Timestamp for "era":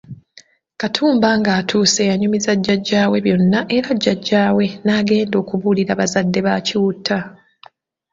3.75-3.89